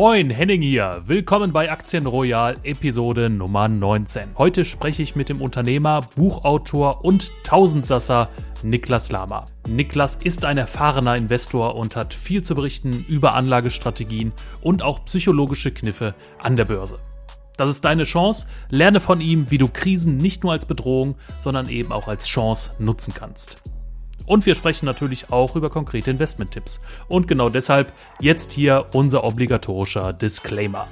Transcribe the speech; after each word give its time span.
Moin, 0.00 0.30
Henning 0.30 0.62
hier. 0.62 1.02
Willkommen 1.08 1.52
bei 1.52 1.70
Aktien 1.70 2.06
Royal 2.06 2.56
Episode 2.62 3.28
Nummer 3.28 3.68
19. 3.68 4.30
Heute 4.38 4.64
spreche 4.64 5.02
ich 5.02 5.14
mit 5.14 5.28
dem 5.28 5.42
Unternehmer, 5.42 6.06
Buchautor 6.16 7.04
und 7.04 7.30
Tausendsasser 7.44 8.30
Niklas 8.62 9.12
Lama. 9.12 9.44
Niklas 9.68 10.14
ist 10.14 10.46
ein 10.46 10.56
erfahrener 10.56 11.16
Investor 11.16 11.74
und 11.74 11.96
hat 11.96 12.14
viel 12.14 12.40
zu 12.40 12.54
berichten 12.54 13.04
über 13.08 13.34
Anlagestrategien 13.34 14.32
und 14.62 14.80
auch 14.80 15.04
psychologische 15.04 15.70
Kniffe 15.70 16.14
an 16.38 16.56
der 16.56 16.64
Börse. 16.64 16.98
Das 17.58 17.68
ist 17.68 17.84
deine 17.84 18.04
Chance. 18.04 18.46
Lerne 18.70 19.00
von 19.00 19.20
ihm, 19.20 19.50
wie 19.50 19.58
du 19.58 19.68
Krisen 19.68 20.16
nicht 20.16 20.44
nur 20.44 20.52
als 20.52 20.64
Bedrohung, 20.64 21.16
sondern 21.36 21.68
eben 21.68 21.92
auch 21.92 22.08
als 22.08 22.26
Chance 22.26 22.70
nutzen 22.78 23.12
kannst. 23.12 23.69
Und 24.30 24.46
wir 24.46 24.54
sprechen 24.54 24.86
natürlich 24.86 25.32
auch 25.32 25.56
über 25.56 25.70
konkrete 25.70 26.12
Investment-Tipps. 26.12 26.80
Und 27.08 27.26
genau 27.26 27.48
deshalb 27.48 27.92
jetzt 28.20 28.52
hier 28.52 28.86
unser 28.94 29.24
obligatorischer 29.24 30.12
Disclaimer. 30.12 30.86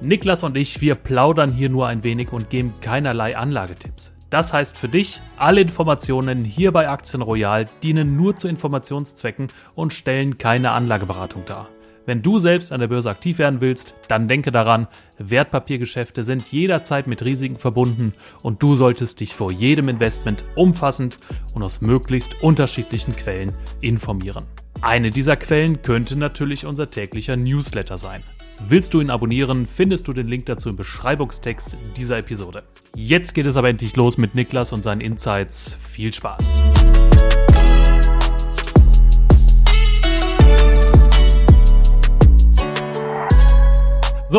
Niklas 0.00 0.44
und 0.44 0.56
ich, 0.56 0.80
wir 0.80 0.94
plaudern 0.94 1.50
hier 1.50 1.68
nur 1.68 1.88
ein 1.88 2.04
wenig 2.04 2.32
und 2.32 2.48
geben 2.48 2.72
keinerlei 2.80 3.36
Anlagetipps. 3.36 4.14
Das 4.30 4.52
heißt 4.52 4.78
für 4.78 4.88
dich, 4.88 5.20
alle 5.36 5.62
Informationen 5.62 6.44
hier 6.44 6.70
bei 6.70 6.88
Aktien 6.88 7.22
Royal 7.22 7.68
dienen 7.82 8.14
nur 8.14 8.36
zu 8.36 8.46
Informationszwecken 8.46 9.48
und 9.74 9.92
stellen 9.92 10.38
keine 10.38 10.70
Anlageberatung 10.70 11.44
dar. 11.44 11.68
Wenn 12.06 12.22
du 12.22 12.38
selbst 12.38 12.70
an 12.70 12.78
der 12.78 12.86
Börse 12.86 13.10
aktiv 13.10 13.38
werden 13.38 13.60
willst, 13.60 13.96
dann 14.06 14.28
denke 14.28 14.52
daran, 14.52 14.86
Wertpapiergeschäfte 15.18 16.22
sind 16.22 16.52
jederzeit 16.52 17.08
mit 17.08 17.24
Risiken 17.24 17.56
verbunden 17.56 18.14
und 18.44 18.62
du 18.62 18.76
solltest 18.76 19.18
dich 19.18 19.34
vor 19.34 19.50
jedem 19.50 19.88
Investment 19.88 20.44
umfassend 20.54 21.16
und 21.54 21.64
aus 21.64 21.80
möglichst 21.80 22.42
unterschiedlichen 22.42 23.16
Quellen 23.16 23.52
informieren. 23.80 24.44
Eine 24.82 25.10
dieser 25.10 25.36
Quellen 25.36 25.82
könnte 25.82 26.16
natürlich 26.16 26.64
unser 26.64 26.90
täglicher 26.90 27.34
Newsletter 27.36 27.98
sein. 27.98 28.22
Willst 28.68 28.94
du 28.94 29.00
ihn 29.00 29.10
abonnieren, 29.10 29.66
findest 29.66 30.06
du 30.06 30.12
den 30.12 30.28
Link 30.28 30.46
dazu 30.46 30.68
im 30.68 30.76
Beschreibungstext 30.76 31.76
dieser 31.96 32.18
Episode. 32.18 32.62
Jetzt 32.94 33.34
geht 33.34 33.46
es 33.46 33.56
aber 33.56 33.68
endlich 33.68 33.96
los 33.96 34.16
mit 34.16 34.34
Niklas 34.34 34.72
und 34.72 34.84
seinen 34.84 35.00
Insights. 35.00 35.76
Viel 35.82 36.12
Spaß! 36.12 36.64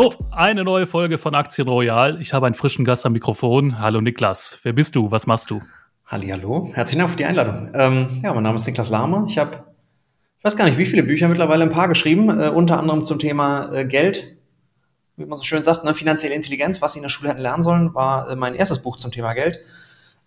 So, 0.00 0.14
eine 0.30 0.62
neue 0.62 0.86
Folge 0.86 1.18
von 1.18 1.34
Aktien 1.34 1.66
Royal. 1.66 2.22
Ich 2.22 2.32
habe 2.32 2.46
einen 2.46 2.54
frischen 2.54 2.84
Gast 2.84 3.04
am 3.04 3.14
Mikrofon. 3.14 3.80
Hallo 3.80 4.00
Niklas, 4.00 4.60
wer 4.62 4.72
bist 4.72 4.94
du? 4.94 5.10
Was 5.10 5.26
machst 5.26 5.50
du? 5.50 5.60
Hallo, 6.06 6.70
herzlichen 6.72 7.00
Dank 7.00 7.10
für 7.10 7.16
die 7.16 7.24
Einladung. 7.24 7.70
Ähm, 7.74 8.20
ja, 8.22 8.32
mein 8.32 8.44
Name 8.44 8.54
ist 8.54 8.66
Niklas 8.68 8.90
Lahmer. 8.90 9.24
Ich 9.28 9.38
habe, 9.38 9.64
ich 10.38 10.44
weiß 10.44 10.56
gar 10.56 10.66
nicht, 10.66 10.78
wie 10.78 10.86
viele 10.86 11.02
Bücher 11.02 11.26
mittlerweile 11.26 11.64
ein 11.64 11.70
paar 11.70 11.88
geschrieben, 11.88 12.30
äh, 12.30 12.46
unter 12.46 12.78
anderem 12.78 13.02
zum 13.02 13.18
Thema 13.18 13.72
äh, 13.74 13.86
Geld, 13.86 14.36
wie 15.16 15.26
man 15.26 15.36
so 15.36 15.42
schön 15.42 15.64
sagt, 15.64 15.82
ne, 15.82 15.92
finanzielle 15.94 16.36
Intelligenz, 16.36 16.80
was 16.80 16.92
Sie 16.92 17.00
in 17.00 17.02
der 17.02 17.08
Schule 17.08 17.30
hätten 17.30 17.40
lernen 17.40 17.64
sollen, 17.64 17.92
war 17.92 18.30
äh, 18.30 18.36
mein 18.36 18.54
erstes 18.54 18.80
Buch 18.84 18.98
zum 18.98 19.10
Thema 19.10 19.32
Geld. 19.32 19.58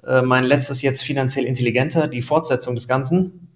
Äh, 0.06 0.22
mein 0.22 0.44
letztes 0.44 0.82
jetzt 0.82 1.02
finanziell 1.02 1.46
intelligenter, 1.46 2.10
die 2.10 2.24
Fortsetzung 2.24 2.76
des 2.76 2.90
Ganzen. 2.90 3.48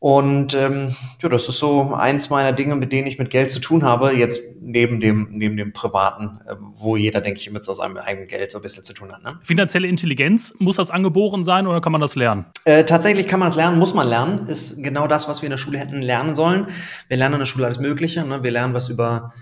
Und 0.00 0.54
ähm, 0.54 0.94
ja, 1.20 1.28
das 1.28 1.48
ist 1.48 1.58
so 1.58 1.92
eins 1.92 2.30
meiner 2.30 2.52
Dinge, 2.52 2.76
mit 2.76 2.92
denen 2.92 3.08
ich 3.08 3.18
mit 3.18 3.30
Geld 3.30 3.50
zu 3.50 3.58
tun 3.58 3.82
habe, 3.82 4.12
jetzt 4.12 4.40
neben 4.60 5.00
dem, 5.00 5.28
neben 5.32 5.56
dem 5.56 5.72
Privaten, 5.72 6.38
äh, 6.46 6.54
wo 6.76 6.96
jeder, 6.96 7.20
denke 7.20 7.40
ich, 7.40 7.50
mit 7.50 7.64
so 7.64 7.72
seinem 7.72 7.96
eigenen 7.96 8.28
Geld 8.28 8.52
so 8.52 8.58
ein 8.58 8.62
bisschen 8.62 8.84
zu 8.84 8.92
tun 8.92 9.10
hat. 9.10 9.24
Ne? 9.24 9.40
Finanzielle 9.42 9.88
Intelligenz, 9.88 10.54
muss 10.60 10.76
das 10.76 10.92
angeboren 10.92 11.44
sein 11.44 11.66
oder 11.66 11.80
kann 11.80 11.90
man 11.90 12.00
das 12.00 12.14
lernen? 12.14 12.46
Äh, 12.64 12.84
tatsächlich 12.84 13.26
kann 13.26 13.40
man 13.40 13.48
das 13.48 13.56
lernen, 13.56 13.76
muss 13.76 13.92
man 13.92 14.06
lernen. 14.06 14.46
Ist 14.46 14.84
genau 14.84 15.08
das, 15.08 15.28
was 15.28 15.42
wir 15.42 15.48
in 15.48 15.50
der 15.50 15.58
Schule 15.58 15.78
hätten 15.78 16.00
lernen 16.00 16.32
sollen. 16.32 16.68
Wir 17.08 17.16
lernen 17.16 17.34
in 17.34 17.40
der 17.40 17.46
Schule 17.46 17.64
alles 17.66 17.80
Mögliche. 17.80 18.24
Ne? 18.24 18.44
Wir 18.44 18.52
lernen 18.52 18.74
was 18.74 18.88
über 18.88 19.32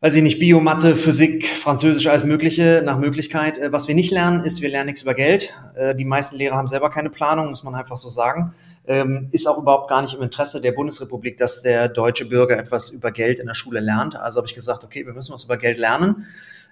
weiß 0.00 0.14
ich 0.14 0.22
nicht, 0.22 0.38
Bio, 0.38 0.60
Mathe, 0.60 0.94
Physik, 0.94 1.46
Französisch, 1.46 2.06
alles 2.06 2.24
Mögliche 2.24 2.82
nach 2.84 2.98
Möglichkeit. 2.98 3.58
Äh, 3.58 3.72
was 3.72 3.88
wir 3.88 3.94
nicht 3.94 4.10
lernen, 4.10 4.44
ist, 4.44 4.60
wir 4.60 4.68
lernen 4.68 4.86
nichts 4.86 5.02
über 5.02 5.14
Geld. 5.14 5.54
Äh, 5.74 5.94
die 5.94 6.04
meisten 6.04 6.36
Lehrer 6.36 6.56
haben 6.56 6.68
selber 6.68 6.90
keine 6.90 7.10
Planung, 7.10 7.48
muss 7.48 7.64
man 7.64 7.74
einfach 7.74 7.96
so 7.96 8.08
sagen. 8.08 8.54
Ähm, 8.86 9.28
ist 9.32 9.48
auch 9.48 9.58
überhaupt 9.58 9.88
gar 9.88 10.02
nicht 10.02 10.14
im 10.14 10.22
Interesse 10.22 10.60
der 10.60 10.72
Bundesrepublik, 10.72 11.38
dass 11.38 11.62
der 11.62 11.88
deutsche 11.88 12.26
Bürger 12.26 12.58
etwas 12.58 12.90
über 12.90 13.10
Geld 13.10 13.40
in 13.40 13.46
der 13.46 13.54
Schule 13.54 13.80
lernt. 13.80 14.16
Also 14.16 14.38
habe 14.38 14.46
ich 14.46 14.54
gesagt, 14.54 14.84
okay, 14.84 15.04
wir 15.06 15.12
müssen 15.12 15.32
was 15.32 15.44
über 15.44 15.56
Geld 15.56 15.78
lernen 15.78 16.26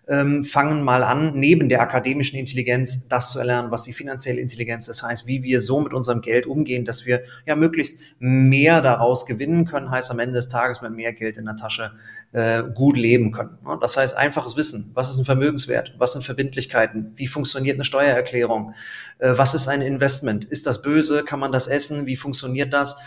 ähm, 0.09 0.45
fangen 0.45 0.83
mal 0.83 1.03
an, 1.03 1.39
neben 1.39 1.69
der 1.69 1.81
akademischen 1.81 2.37
Intelligenz 2.39 3.09
das 3.09 3.31
zu 3.31 3.39
erlernen, 3.39 3.71
was 3.71 3.85
die 3.85 3.93
finanzielle 3.93 4.41
Intelligenz, 4.41 4.87
das 4.87 5.03
heißt, 5.03 5.27
wie 5.27 5.43
wir 5.43 5.61
so 5.61 5.81
mit 5.81 5.95
unserem 5.95 6.21
Geld 6.21 6.47
umgehen, 6.47 6.85
dass 6.85 7.07
wir 7.07 7.23
ja 7.47 7.57
möglichst 7.57 8.01
mehr 8.19 8.83
daraus 8.83 9.25
gewinnen 9.27 9.65
können, 9.65 9.91
heißt 9.91 10.11
am 10.11 10.19
Ende 10.19 10.35
des 10.35 10.49
Tages 10.49 10.83
mit 10.83 10.93
mehr 10.93 11.13
Geld 11.13 11.39
in 11.39 11.47
der 11.47 11.57
Tasche 11.57 11.93
äh, 12.33 12.63
gut 12.75 12.97
leben 12.97 13.33
können. 13.33 13.59
Das 13.81 13.97
heißt, 13.97 14.17
einfaches 14.17 14.57
Wissen, 14.57 14.91
was 14.95 15.11
ist 15.11 15.19
ein 15.19 15.25
Vermögenswert, 15.25 15.95
was 15.99 16.13
sind 16.13 16.25
Verbindlichkeiten, 16.25 17.13
wie 17.17 17.27
funktioniert 17.27 17.77
eine 17.77 17.85
Steuererklärung, 17.85 18.75
äh, 19.19 19.33
was 19.37 19.55
ist 19.55 19.69
ein 19.69 19.81
Investment, 19.81 20.45
ist 20.45 20.67
das 20.67 20.83
böse, 20.83 21.25
kann 21.25 21.41
man 21.41 21.53
das 21.53 21.67
essen, 21.67 22.07
wie 22.07 22.17
funktioniert 22.17 22.73
das? 22.73 22.99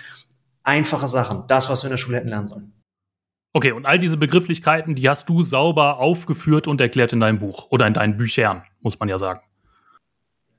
Einfache 0.64 1.08
Sachen, 1.08 1.44
das, 1.48 1.70
was 1.70 1.84
wir 1.84 1.88
in 1.88 1.92
der 1.92 1.98
Schule 1.98 2.18
hätten 2.18 2.30
lernen 2.30 2.48
sollen. 2.48 2.74
Okay, 3.54 3.72
und 3.72 3.86
all 3.86 3.98
diese 3.98 4.18
Begrifflichkeiten, 4.18 4.96
die 4.96 5.10
hast 5.10 5.30
du 5.30 5.42
sauber 5.42 6.00
aufgeführt 6.00 6.68
und 6.68 6.80
erklärt 6.80 7.14
in 7.14 7.20
deinem 7.20 7.40
Buch 7.40 7.68
oder 7.72 7.88
in 7.88 7.94
deinen 7.94 8.18
Büchern, 8.18 8.64
muss 8.82 9.00
man 9.00 9.10
ja 9.10 9.18
sagen. 9.18 9.42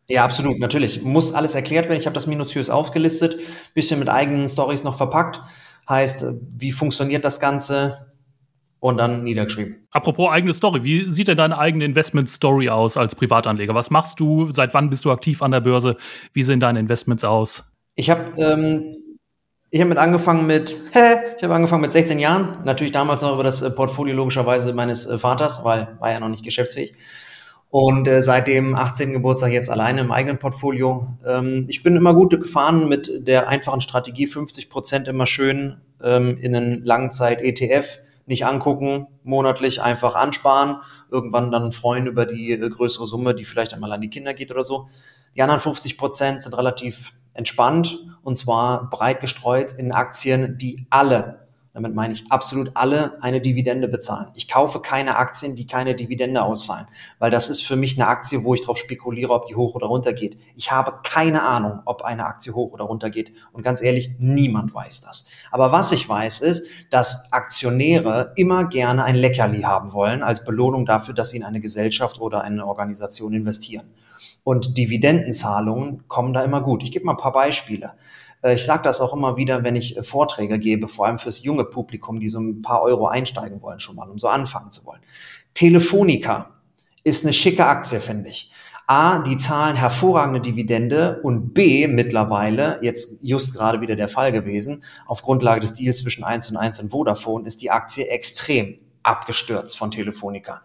Ja, 0.08 0.24
absolut, 0.24 0.58
natürlich. 0.58 1.02
Muss 1.02 1.34
alles 1.34 1.54
erklärt 1.54 1.88
werden. 1.88 2.00
Ich 2.00 2.06
habe 2.06 2.14
das 2.14 2.26
minutiös 2.26 2.70
aufgelistet, 2.70 3.38
bisschen 3.74 3.98
mit 3.98 4.08
eigenen 4.08 4.48
Stories 4.48 4.82
noch 4.82 4.96
verpackt. 4.96 5.40
Heißt, 5.88 6.24
wie 6.56 6.72
funktioniert 6.72 7.24
das 7.24 7.40
Ganze? 7.40 8.06
Und 8.80 8.96
dann 8.96 9.24
niedergeschrieben. 9.24 9.88
Apropos 9.90 10.30
eigene 10.30 10.54
Story, 10.54 10.84
wie 10.84 11.10
sieht 11.10 11.26
denn 11.26 11.36
deine 11.36 11.58
eigene 11.58 11.84
Investment-Story 11.84 12.68
aus 12.68 12.96
als 12.96 13.16
Privatanleger? 13.16 13.74
Was 13.74 13.90
machst 13.90 14.20
du? 14.20 14.50
Seit 14.52 14.72
wann 14.72 14.88
bist 14.88 15.04
du 15.04 15.10
aktiv 15.10 15.42
an 15.42 15.50
der 15.50 15.60
Börse? 15.60 15.96
Wie 16.32 16.44
sehen 16.44 16.60
deine 16.60 16.78
Investments 16.78 17.24
aus? 17.24 17.72
Ich 17.96 18.08
habe 18.08 18.40
ähm, 18.40 18.94
ich 19.70 19.80
habe 19.80 19.90
mit 19.90 19.98
angefangen 19.98 20.46
mit, 20.46 20.80
hä, 20.92 21.16
ich 21.36 21.42
habe 21.42 21.54
angefangen 21.54 21.82
mit 21.82 21.92
16 21.92 22.18
Jahren, 22.18 22.58
natürlich 22.64 22.92
damals 22.92 23.22
noch 23.22 23.34
über 23.34 23.44
das 23.44 23.60
äh, 23.62 23.70
Portfolio 23.70 24.14
logischerweise 24.14 24.72
meines 24.72 25.06
äh, 25.06 25.18
Vaters, 25.18 25.62
weil 25.64 25.96
war 26.00 26.10
ja 26.10 26.20
noch 26.20 26.28
nicht 26.28 26.44
geschäftsfähig. 26.44 26.94
Und 27.70 28.08
äh, 28.08 28.22
seit 28.22 28.46
dem 28.46 28.74
18. 28.74 29.12
Geburtstag 29.12 29.52
jetzt 29.52 29.68
alleine 29.68 30.00
im 30.00 30.10
eigenen 30.10 30.38
Portfolio. 30.38 31.08
Ähm, 31.26 31.66
ich 31.68 31.82
bin 31.82 31.96
immer 31.96 32.14
gut 32.14 32.30
gefahren 32.30 32.88
mit 32.88 33.10
der 33.26 33.48
einfachen 33.48 33.82
Strategie, 33.82 34.26
50 34.26 34.70
Prozent 34.70 35.06
immer 35.06 35.26
schön 35.26 35.82
ähm, 36.02 36.38
in 36.38 36.56
einen 36.56 36.82
Langzeit-ETF 36.84 37.98
nicht 38.24 38.46
angucken, 38.46 39.06
monatlich 39.22 39.82
einfach 39.82 40.14
ansparen, 40.14 40.76
irgendwann 41.10 41.50
dann 41.50 41.72
freuen 41.72 42.06
über 42.06 42.24
die 42.24 42.52
äh, 42.52 42.68
größere 42.68 43.06
Summe, 43.06 43.34
die 43.34 43.44
vielleicht 43.44 43.74
einmal 43.74 43.92
an 43.92 44.00
die 44.00 44.10
Kinder 44.10 44.32
geht 44.32 44.50
oder 44.50 44.64
so. 44.64 44.88
Die 45.36 45.42
anderen 45.42 45.60
50 45.60 45.98
Prozent 45.98 46.42
sind 46.42 46.56
relativ 46.56 47.12
entspannt 47.38 48.00
und 48.22 48.36
zwar 48.36 48.90
breit 48.90 49.20
gestreut 49.20 49.72
in 49.72 49.92
Aktien, 49.92 50.58
die 50.58 50.86
alle, 50.90 51.46
damit 51.72 51.94
meine 51.94 52.12
ich 52.12 52.24
absolut 52.30 52.72
alle, 52.74 53.22
eine 53.22 53.40
Dividende 53.40 53.86
bezahlen. 53.86 54.26
Ich 54.34 54.48
kaufe 54.48 54.80
keine 54.80 55.16
Aktien, 55.16 55.54
die 55.54 55.64
keine 55.64 55.94
Dividende 55.94 56.42
auszahlen, 56.42 56.86
weil 57.20 57.30
das 57.30 57.48
ist 57.48 57.64
für 57.64 57.76
mich 57.76 57.96
eine 57.96 58.08
Aktie, 58.08 58.42
wo 58.42 58.54
ich 58.54 58.62
darauf 58.62 58.76
spekuliere, 58.76 59.32
ob 59.32 59.46
die 59.46 59.54
hoch 59.54 59.76
oder 59.76 59.86
runter 59.86 60.12
geht. 60.12 60.36
Ich 60.56 60.72
habe 60.72 60.98
keine 61.04 61.42
Ahnung, 61.42 61.80
ob 61.84 62.02
eine 62.02 62.26
Aktie 62.26 62.52
hoch 62.52 62.72
oder 62.72 62.84
runter 62.84 63.08
geht 63.08 63.32
und 63.52 63.62
ganz 63.62 63.80
ehrlich, 63.80 64.10
niemand 64.18 64.74
weiß 64.74 65.02
das. 65.02 65.28
Aber 65.52 65.70
was 65.70 65.92
ich 65.92 66.08
weiß 66.08 66.40
ist, 66.40 66.66
dass 66.90 67.32
Aktionäre 67.32 68.32
immer 68.34 68.64
gerne 68.64 69.04
ein 69.04 69.14
Leckerli 69.14 69.62
haben 69.62 69.92
wollen 69.92 70.24
als 70.24 70.44
Belohnung 70.44 70.86
dafür, 70.86 71.14
dass 71.14 71.30
sie 71.30 71.36
in 71.36 71.44
eine 71.44 71.60
Gesellschaft 71.60 72.20
oder 72.20 72.42
eine 72.42 72.66
Organisation 72.66 73.32
investieren. 73.32 73.84
Und 74.44 74.78
Dividendenzahlungen 74.78 76.08
kommen 76.08 76.32
da 76.32 76.42
immer 76.42 76.62
gut. 76.62 76.82
Ich 76.82 76.92
gebe 76.92 77.04
mal 77.04 77.12
ein 77.12 77.18
paar 77.18 77.32
Beispiele. 77.32 77.92
Äh, 78.42 78.54
ich 78.54 78.64
sage 78.64 78.82
das 78.82 79.00
auch 79.00 79.14
immer 79.14 79.36
wieder, 79.36 79.64
wenn 79.64 79.76
ich 79.76 79.96
äh, 79.96 80.02
Vorträge 80.02 80.58
gebe, 80.58 80.88
vor 80.88 81.06
allem 81.06 81.18
fürs 81.18 81.42
junge 81.42 81.64
Publikum, 81.64 82.20
die 82.20 82.28
so 82.28 82.40
ein 82.40 82.62
paar 82.62 82.82
Euro 82.82 83.06
einsteigen 83.06 83.62
wollen 83.62 83.80
schon 83.80 83.96
mal, 83.96 84.08
um 84.08 84.18
so 84.18 84.28
anfangen 84.28 84.70
zu 84.70 84.84
wollen. 84.86 85.00
Telefonica 85.54 86.50
ist 87.04 87.24
eine 87.24 87.32
schicke 87.32 87.66
Aktie, 87.66 88.00
finde 88.00 88.30
ich. 88.30 88.52
A, 88.86 89.18
die 89.18 89.36
zahlen 89.36 89.76
hervorragende 89.76 90.40
Dividende 90.40 91.20
und 91.22 91.52
B, 91.52 91.86
mittlerweile, 91.86 92.78
jetzt 92.80 93.18
just 93.22 93.54
gerade 93.54 93.82
wieder 93.82 93.96
der 93.96 94.08
Fall 94.08 94.32
gewesen, 94.32 94.82
auf 95.06 95.20
Grundlage 95.20 95.60
des 95.60 95.74
Deals 95.74 95.98
zwischen 95.98 96.24
1 96.24 96.50
und 96.50 96.56
1 96.56 96.80
und 96.80 96.90
Vodafone 96.90 97.46
ist 97.46 97.60
die 97.60 97.70
Aktie 97.70 98.08
extrem 98.08 98.78
abgestürzt 99.08 99.76
von 99.76 99.90
Telefonica. 99.90 100.62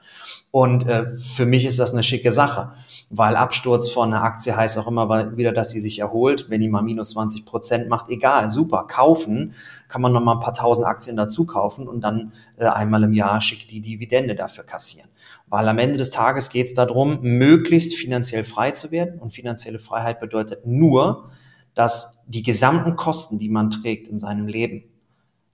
Und 0.52 0.88
äh, 0.88 1.16
für 1.16 1.46
mich 1.46 1.66
ist 1.66 1.80
das 1.80 1.94
eine 1.94 2.04
schicke 2.04 2.32
Sache, 2.32 2.74
weil 3.10 3.36
Absturz 3.36 3.90
von 3.90 4.14
einer 4.14 4.24
Aktie 4.24 4.56
heißt 4.56 4.78
auch 4.78 4.88
immer 4.88 5.36
wieder, 5.38 5.52
dass 5.52 5.72
sie 5.72 5.80
sich 5.80 6.00
erholt. 6.00 6.50
Wenn 6.50 6.62
die 6.62 6.70
mal 6.70 6.84
minus 6.84 7.12
20 7.12 7.46
Prozent 7.46 7.90
macht, 7.90 8.10
egal, 8.10 8.50
super, 8.50 8.86
kaufen, 8.88 9.54
kann 9.88 10.02
man 10.02 10.14
noch 10.14 10.22
mal 10.22 10.34
ein 10.34 10.40
paar 10.40 10.54
tausend 10.54 10.86
Aktien 10.86 11.16
dazu 11.16 11.46
kaufen 11.46 11.88
und 11.88 12.02
dann 12.02 12.34
äh, 12.58 12.66
einmal 12.66 13.04
im 13.04 13.14
Jahr 13.14 13.42
schick 13.42 13.68
die 13.68 13.82
Dividende 13.82 14.36
dafür 14.36 14.64
kassieren. 14.64 15.10
Weil 15.48 15.68
am 15.68 15.80
Ende 15.80 15.98
des 15.98 16.10
Tages 16.10 16.50
geht 16.50 16.68
es 16.68 16.74
darum, 16.74 17.20
möglichst 17.22 17.96
finanziell 17.96 18.44
frei 18.44 18.72
zu 18.72 18.92
werden. 18.92 19.20
Und 19.20 19.32
finanzielle 19.32 19.80
Freiheit 19.80 20.20
bedeutet 20.20 20.66
nur, 20.66 21.30
dass 21.74 22.24
die 22.28 22.44
gesamten 22.44 22.96
Kosten, 22.96 23.40
die 23.40 23.50
man 23.50 23.70
trägt 23.70 24.08
in 24.08 24.20
seinem 24.20 24.48
Leben, 24.48 24.84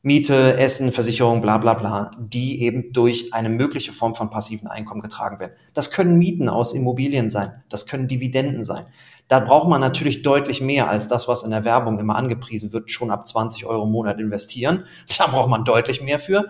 Miete, 0.02 0.58
Essen, 0.58 0.94
Versicherung, 0.94 1.42
bla 1.42 1.58
bla 1.58 1.74
bla, 1.74 2.12
die 2.18 2.62
eben 2.62 2.94
durch 2.94 3.34
eine 3.34 3.50
mögliche 3.50 3.92
Form 3.92 4.16
von 4.16 4.30
passiven 4.30 4.70
Einkommen 4.70 5.02
getragen 5.02 5.40
werden. 5.40 5.52
Das 5.74 5.92
können 5.92 6.18
Mieten 6.18 6.48
aus 6.48 6.74
Immobilien 6.74 7.30
sein, 7.30 7.64
das 7.68 7.86
können 7.86 8.08
Dividenden 8.08 8.64
sein. 8.64 8.86
Da 9.28 9.40
braucht 9.40 9.68
man 9.68 9.82
natürlich 9.82 10.22
deutlich 10.22 10.62
mehr 10.62 10.90
als 10.90 11.08
das, 11.08 11.28
was 11.28 11.44
in 11.44 11.52
der 11.52 11.66
Werbung 11.66 12.00
immer 12.00 12.16
angepriesen 12.16 12.72
wird, 12.72 12.90
schon 12.90 13.12
ab 13.12 13.28
20 13.28 13.66
Euro 13.66 13.84
im 13.84 13.92
Monat 13.92 14.20
investieren. 14.20 14.86
Da 15.18 15.28
braucht 15.28 15.50
man 15.50 15.66
deutlich 15.66 16.02
mehr 16.02 16.18
für. 16.18 16.46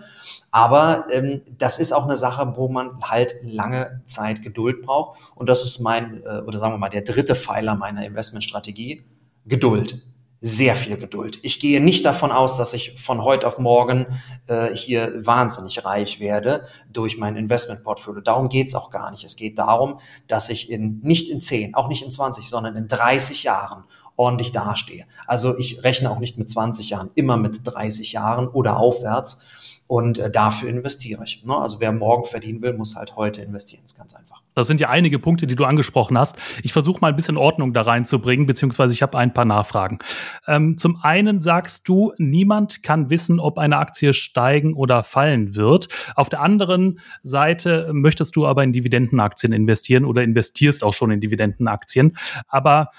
Aber 0.51 1.05
ähm, 1.11 1.41
das 1.57 1.79
ist 1.79 1.91
auch 1.91 2.05
eine 2.05 2.15
Sache, 2.15 2.53
wo 2.55 2.67
man 2.67 3.01
halt 3.01 3.33
lange 3.41 4.01
Zeit 4.05 4.43
Geduld 4.43 4.83
braucht. 4.83 5.19
Und 5.33 5.49
das 5.49 5.63
ist 5.63 5.79
mein, 5.79 6.21
äh, 6.23 6.41
oder 6.45 6.59
sagen 6.59 6.75
wir 6.75 6.77
mal, 6.77 6.89
der 6.89 7.01
dritte 7.01 7.33
Pfeiler 7.33 7.75
meiner 7.75 8.05
Investmentstrategie, 8.05 9.01
Geduld 9.45 10.03
sehr 10.41 10.75
viel 10.75 10.97
Geduld. 10.97 11.39
Ich 11.41 11.59
gehe 11.59 11.81
nicht 11.81 12.05
davon 12.05 12.31
aus, 12.31 12.55
dass 12.55 12.73
ich 12.73 12.99
von 13.01 13.23
heute 13.23 13.45
auf 13.45 13.57
morgen 13.57 14.07
äh, 14.47 14.73
hier 14.73 15.13
wahnsinnig 15.25 15.83
reich 15.83 16.19
werde 16.19 16.65
durch 16.89 17.17
mein 17.17 17.35
Investmentportfolio. 17.35 18.21
Darum 18.21 18.47
geht's 18.47 18.73
auch 18.73 18.89
gar 18.89 19.11
nicht. 19.11 19.25
Es 19.25 19.35
geht 19.35 19.59
darum, 19.59 19.99
dass 20.27 20.49
ich 20.49 20.69
in 20.69 20.99
nicht 21.03 21.29
in 21.29 21.41
10, 21.41 21.75
auch 21.75 21.89
nicht 21.89 22.03
in 22.03 22.11
20, 22.11 22.47
sondern 22.49 22.75
in 22.77 22.87
30 22.87 23.43
Jahren 23.43 23.83
ordentlich 24.15 24.51
dastehe. 24.51 25.05
Also 25.27 25.57
ich 25.57 25.83
rechne 25.83 26.11
auch 26.11 26.19
nicht 26.19 26.37
mit 26.37 26.49
20 26.49 26.89
Jahren, 26.89 27.09
immer 27.15 27.37
mit 27.37 27.61
30 27.63 28.11
Jahren 28.13 28.47
oder 28.47 28.77
aufwärts. 28.77 29.43
Und 29.89 30.19
äh, 30.19 30.29
dafür 30.29 30.69
investiere 30.69 31.23
ich. 31.23 31.43
Ne? 31.43 31.57
Also 31.57 31.79
wer 31.79 31.91
morgen 31.91 32.23
verdienen 32.23 32.61
will, 32.61 32.73
muss 32.73 32.95
halt 32.95 33.15
heute 33.15 33.41
investieren. 33.41 33.81
Das 33.81 33.93
ist 33.93 33.97
ganz 33.97 34.13
einfach. 34.13 34.43
Das 34.53 34.67
sind 34.67 34.79
ja 34.79 34.89
einige 34.89 35.17
Punkte, 35.17 35.47
die 35.47 35.55
du 35.55 35.65
angesprochen 35.65 36.15
hast. 36.15 36.37
Ich 36.61 36.73
versuche 36.73 36.99
mal 37.01 37.07
ein 37.07 37.15
bisschen 37.15 37.37
Ordnung 37.37 37.73
da 37.73 37.81
reinzubringen, 37.81 38.45
beziehungsweise 38.45 38.93
ich 38.93 39.01
habe 39.01 39.17
ein 39.17 39.33
paar 39.33 39.45
Nachfragen. 39.45 39.97
Ähm, 40.45 40.77
zum 40.77 40.97
einen 41.01 41.41
sagst 41.41 41.89
du, 41.89 42.13
niemand 42.19 42.83
kann 42.83 43.09
wissen, 43.09 43.39
ob 43.39 43.57
eine 43.57 43.77
Aktie 43.77 44.13
steigen 44.13 44.75
oder 44.75 45.03
fallen 45.03 45.55
wird. 45.55 45.89
Auf 46.15 46.29
der 46.29 46.41
anderen 46.41 46.99
Seite 47.23 47.89
möchtest 47.91 48.35
du 48.35 48.45
aber 48.45 48.63
in 48.63 48.73
Dividendenaktien 48.73 49.53
investieren 49.53 50.05
oder 50.05 50.21
investierst 50.21 50.83
auch 50.83 50.93
schon 50.93 51.09
in 51.09 51.19
Dividendenaktien. 51.19 52.15
Aber 52.47 52.91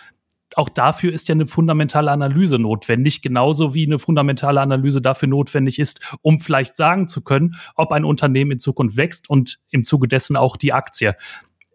auch 0.56 0.68
dafür 0.68 1.12
ist 1.12 1.28
ja 1.28 1.34
eine 1.34 1.46
fundamentale 1.46 2.10
Analyse 2.10 2.58
notwendig, 2.58 3.22
genauso 3.22 3.74
wie 3.74 3.86
eine 3.86 3.98
fundamentale 3.98 4.60
Analyse 4.60 5.00
dafür 5.00 5.28
notwendig 5.28 5.78
ist, 5.78 6.00
um 6.22 6.40
vielleicht 6.40 6.76
sagen 6.76 7.08
zu 7.08 7.22
können, 7.22 7.56
ob 7.76 7.92
ein 7.92 8.04
Unternehmen 8.04 8.52
in 8.52 8.58
Zukunft 8.58 8.96
wächst 8.96 9.30
und 9.30 9.58
im 9.70 9.84
Zuge 9.84 10.08
dessen 10.08 10.36
auch 10.36 10.56
die 10.56 10.72
Aktie. 10.72 11.16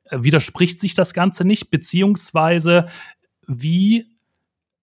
Äh, 0.06 0.24
widerspricht 0.24 0.80
sich 0.80 0.94
das 0.94 1.13
Ganze 1.13 1.45
nicht, 1.45 1.72
beziehungsweise 1.72 2.88
wie 3.48 4.07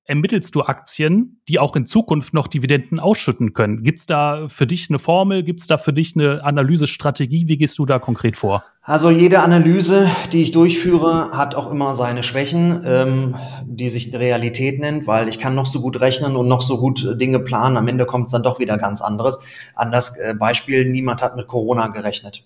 ermittelst 0.05 0.55
du 0.55 0.63
Aktien, 0.63 1.41
die 1.49 1.59
auch 1.59 1.77
in 1.77 1.87
Zukunft 1.87 2.35
noch 2.35 2.49
Dividenden 2.49 2.99
ausschütten 2.99 3.53
können? 3.53 3.83
Gibt 3.83 4.01
es 4.01 4.07
da 4.07 4.49
für 4.49 4.67
dich 4.67 4.91
eine 4.91 4.99
Formel? 4.99 5.43
Gibt 5.43 5.61
es 5.61 5.67
da 5.67 5.79
für 5.79 5.93
dich 5.93 6.17
eine 6.17 6.43
Analysestrategie? 6.45 7.49
Wie 7.49 7.57
gehst 7.57 7.79
du 7.79 7.87
da 7.87 7.99
konkret 7.99 8.37
vor? 8.37 8.65
Also 8.85 9.11
jede 9.11 9.41
Analyse, 9.41 10.11
die 10.33 10.43
ich 10.43 10.51
durchführe, 10.51 11.31
hat 11.31 11.55
auch 11.55 11.71
immer 11.71 11.95
seine 11.95 12.25
Schwächen, 12.25 12.83
ähm, 12.85 13.37
die 13.65 13.89
sich 13.89 14.13
Realität 14.13 14.81
nennt, 14.81 15.07
weil 15.07 15.29
ich 15.29 15.39
kann 15.39 15.55
noch 15.55 15.67
so 15.67 15.81
gut 15.81 16.01
rechnen 16.01 16.35
und 16.35 16.49
noch 16.49 16.63
so 16.63 16.79
gut 16.79 17.05
äh, 17.05 17.17
Dinge 17.17 17.39
planen. 17.39 17.77
Am 17.77 17.87
Ende 17.87 18.07
kommt 18.07 18.27
es 18.27 18.33
dann 18.33 18.43
doch 18.43 18.59
wieder 18.59 18.79
ganz 18.79 19.01
anderes. 19.01 19.39
An 19.77 19.93
das 19.93 20.19
äh, 20.19 20.35
Beispiel, 20.35 20.91
niemand 20.91 21.23
hat 21.23 21.37
mit 21.37 21.47
Corona 21.47 21.87
gerechnet. 21.89 22.45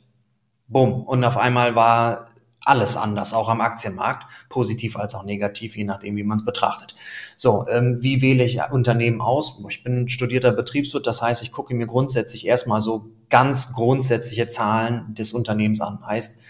Bumm. 0.69 1.05
Und 1.05 1.25
auf 1.25 1.39
einmal 1.39 1.75
war 1.75 2.27
alles 2.67 2.97
anders, 2.97 3.33
auch 3.33 3.49
am 3.49 3.61
Aktienmarkt, 3.61 4.27
positiv 4.49 4.97
als 4.97 5.15
auch 5.15 5.25
negativ, 5.25 5.77
je 5.77 5.85
nachdem, 5.85 6.17
wie 6.17 6.25
man 6.25 6.39
es 6.39 6.45
betrachtet. 6.45 6.95
So, 7.37 7.67
ähm, 7.69 7.99
wie 8.01 8.23
wähle 8.23 8.45
ich 8.45 8.61
Unternehmen 8.71 9.21
aus? 9.21 9.63
Ich 9.69 9.85
bin 9.85 10.09
studierter 10.09 10.53
Betriebswirt, 10.53 11.07
das 11.07 11.23
heißt, 11.23 11.43
ich 11.43 11.53
gucke 11.53 11.75
mir 11.75 11.87
grundsätzlich 11.87 12.47
erstmal 12.47 12.81
so 12.81 13.11
ganz 13.29 13.73
grundsätzliche 13.73 14.49
Zahlen 14.49 15.15
des 15.15 15.33
Unternehmens 15.33 15.81
an. 15.81 16.05
Heißt, 16.07 16.41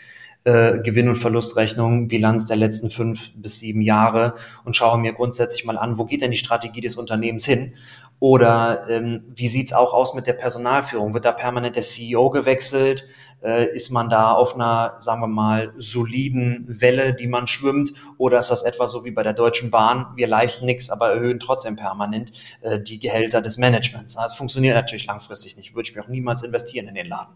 äh, 0.47 0.79
Gewinn- 0.79 1.09
und 1.09 1.17
Verlustrechnung, 1.17 2.07
Bilanz 2.07 2.47
der 2.47 2.57
letzten 2.57 2.91
fünf 2.91 3.33
bis 3.35 3.59
sieben 3.59 3.81
Jahre 3.81 4.37
und 4.65 4.77
schaue 4.77 4.97
mir 4.97 5.13
grundsätzlich 5.13 5.65
mal 5.65 5.77
an, 5.77 5.99
wo 5.99 6.05
geht 6.05 6.23
denn 6.23 6.31
die 6.31 6.37
Strategie 6.37 6.81
des 6.81 6.95
Unternehmens 6.95 7.45
hin? 7.45 7.75
Oder 8.19 8.89
ähm, 8.89 9.25
wie 9.35 9.49
sieht's 9.49 9.73
auch 9.73 9.93
aus 9.93 10.15
mit 10.15 10.27
der 10.27 10.33
Personalführung? 10.33 11.13
Wird 11.13 11.27
da 11.27 11.33
permanent 11.33 11.77
der 11.77 11.83
CEO 11.83 12.31
gewechselt? 12.31 13.07
Äh, 13.43 13.67
ist 13.75 13.91
man 13.91 14.09
da 14.09 14.33
auf 14.33 14.55
einer, 14.55 14.95
sagen 14.99 15.21
wir 15.21 15.27
mal, 15.27 15.75
soliden 15.77 16.65
Welle, 16.67 17.13
die 17.13 17.27
man 17.27 17.47
schwimmt? 17.47 17.93
Oder 18.17 18.39
ist 18.39 18.51
das 18.51 18.63
etwa 18.63 18.87
so 18.87 19.05
wie 19.05 19.11
bei 19.11 19.23
der 19.23 19.35
Deutschen 19.35 19.71
Bahn? 19.71 20.07
Wir 20.17 20.29
leisten 20.29 20.65
nichts, 20.65 20.89
aber 20.89 21.11
erhöhen 21.11 21.39
trotzdem 21.39 21.77
permanent 21.77 22.33
äh, 22.63 22.81
die 22.81 22.99
Gehälter 22.99 23.43
des 23.43 23.59
Managements. 23.59 24.15
Das 24.15 24.35
funktioniert 24.35 24.75
natürlich 24.75 25.07
langfristig 25.07 25.59
nicht. 25.59 25.75
Würde 25.75 25.89
ich 25.89 25.95
mir 25.95 26.03
auch 26.03 26.09
niemals 26.09 26.43
investieren 26.43 26.89
in 26.89 26.95
den 26.95 27.07
Laden. 27.07 27.35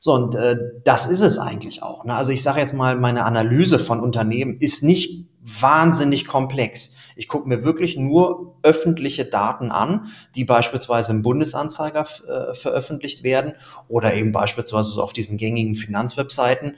So, 0.00 0.14
und 0.14 0.34
äh, 0.34 0.56
das 0.82 1.06
ist 1.06 1.20
es 1.20 1.38
eigentlich 1.38 1.82
auch. 1.82 2.04
Ne? 2.04 2.16
Also 2.16 2.32
ich 2.32 2.42
sage 2.42 2.58
jetzt 2.58 2.72
mal, 2.72 2.96
meine 2.96 3.24
Analyse 3.24 3.78
von 3.78 4.00
Unternehmen 4.00 4.58
ist 4.58 4.82
nicht 4.82 5.29
wahnsinnig 5.42 6.26
komplex. 6.26 6.96
Ich 7.16 7.28
gucke 7.28 7.48
mir 7.48 7.64
wirklich 7.64 7.96
nur 7.96 8.56
öffentliche 8.62 9.24
Daten 9.24 9.70
an, 9.70 10.06
die 10.34 10.44
beispielsweise 10.44 11.12
im 11.12 11.22
Bundesanzeiger 11.22 12.06
äh, 12.28 12.54
veröffentlicht 12.54 13.22
werden 13.22 13.54
oder 13.88 14.14
eben 14.14 14.32
beispielsweise 14.32 14.90
so 14.90 15.02
auf 15.02 15.12
diesen 15.12 15.36
gängigen 15.36 15.74
Finanzwebseiten. 15.74 16.76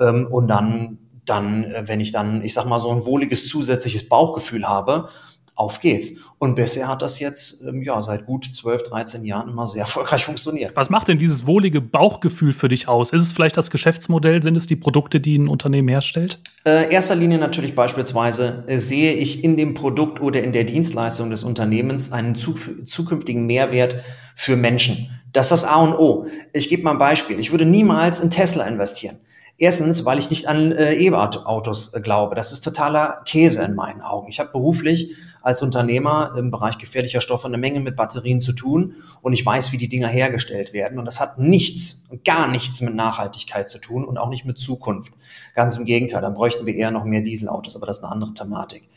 Ähm, 0.00 0.26
und 0.26 0.48
dann, 0.48 0.98
dann, 1.24 1.64
äh, 1.64 1.84
wenn 1.86 2.00
ich 2.00 2.12
dann, 2.12 2.42
ich 2.42 2.54
sag 2.54 2.66
mal, 2.66 2.80
so 2.80 2.90
ein 2.90 3.04
wohliges 3.04 3.48
zusätzliches 3.48 4.08
Bauchgefühl 4.08 4.68
habe, 4.68 5.08
auf 5.54 5.80
geht's. 5.80 6.14
Und 6.38 6.56
bisher 6.56 6.88
hat 6.88 7.00
das 7.00 7.20
jetzt 7.20 7.62
ähm, 7.62 7.82
ja 7.82 8.00
seit 8.02 8.26
gut 8.26 8.44
12, 8.44 8.84
13 8.84 9.24
Jahren 9.24 9.48
immer 9.48 9.66
sehr 9.66 9.80
erfolgreich 9.82 10.24
funktioniert. 10.24 10.74
Was 10.74 10.90
macht 10.90 11.08
denn 11.08 11.18
dieses 11.18 11.46
wohlige 11.46 11.80
Bauchgefühl 11.80 12.52
für 12.52 12.68
dich 12.68 12.88
aus? 12.88 13.12
Ist 13.12 13.22
es 13.22 13.32
vielleicht 13.32 13.56
das 13.56 13.70
Geschäftsmodell? 13.70 14.42
Sind 14.42 14.56
es 14.56 14.66
die 14.66 14.76
Produkte, 14.76 15.20
die 15.20 15.38
ein 15.38 15.48
Unternehmen 15.48 15.88
herstellt? 15.88 16.38
Äh, 16.64 16.92
erster 16.92 17.14
Linie 17.14 17.38
natürlich 17.38 17.74
beispielsweise 17.74 18.64
äh, 18.66 18.78
sehe 18.78 19.14
ich 19.14 19.44
in 19.44 19.56
dem 19.56 19.74
Produkt 19.74 20.20
oder 20.20 20.42
in 20.42 20.52
der 20.52 20.64
Dienstleistung 20.64 21.30
des 21.30 21.44
Unternehmens 21.44 22.12
einen 22.12 22.34
zu, 22.34 22.54
zukünftigen 22.84 23.46
Mehrwert 23.46 23.96
für 24.34 24.56
Menschen. 24.56 25.10
Das 25.32 25.46
ist 25.46 25.50
das 25.50 25.64
A 25.64 25.76
und 25.76 25.94
O. 25.94 26.26
Ich 26.52 26.68
gebe 26.68 26.82
mal 26.82 26.92
ein 26.92 26.98
Beispiel. 26.98 27.38
Ich 27.38 27.50
würde 27.50 27.64
niemals 27.64 28.20
in 28.20 28.30
Tesla 28.30 28.64
investieren. 28.66 29.18
Erstens, 29.56 30.04
weil 30.04 30.18
ich 30.18 30.30
nicht 30.30 30.48
an 30.48 30.72
äh, 30.72 30.94
E-Autos 30.94 31.94
äh, 31.94 32.00
glaube. 32.00 32.34
Das 32.34 32.52
ist 32.52 32.62
totaler 32.62 33.22
Käse 33.24 33.62
in 33.62 33.74
meinen 33.74 34.00
Augen. 34.00 34.28
Ich 34.28 34.40
habe 34.40 34.50
beruflich 34.50 35.14
als 35.44 35.62
Unternehmer 35.62 36.34
im 36.38 36.50
Bereich 36.50 36.78
gefährlicher 36.78 37.20
Stoffe 37.20 37.46
eine 37.46 37.58
Menge 37.58 37.78
mit 37.78 37.96
Batterien 37.96 38.40
zu 38.40 38.54
tun 38.54 38.94
und 39.20 39.34
ich 39.34 39.44
weiß, 39.44 39.72
wie 39.72 39.78
die 39.78 39.90
Dinger 39.90 40.08
hergestellt 40.08 40.72
werden. 40.72 40.98
Und 40.98 41.04
das 41.04 41.20
hat 41.20 41.38
nichts, 41.38 42.08
gar 42.24 42.48
nichts 42.48 42.80
mit 42.80 42.94
Nachhaltigkeit 42.94 43.68
zu 43.68 43.78
tun 43.78 44.06
und 44.06 44.16
auch 44.16 44.30
nicht 44.30 44.46
mit 44.46 44.58
Zukunft. 44.58 45.12
Ganz 45.54 45.76
im 45.76 45.84
Gegenteil, 45.84 46.22
dann 46.22 46.32
bräuchten 46.32 46.64
wir 46.64 46.74
eher 46.74 46.90
noch 46.90 47.04
mehr 47.04 47.20
Dieselautos, 47.20 47.76
aber 47.76 47.84
das 47.84 47.98
ist 47.98 48.04
eine 48.04 48.12
andere 48.12 48.32
Thematik. 48.32 48.88